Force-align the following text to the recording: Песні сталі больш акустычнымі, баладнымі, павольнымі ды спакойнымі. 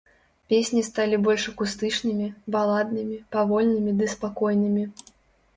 Песні 0.51 0.81
сталі 0.87 1.19
больш 1.27 1.43
акустычнымі, 1.51 2.27
баладнымі, 2.55 3.21
павольнымі 3.37 3.91
ды 4.01 4.09
спакойнымі. 4.17 4.83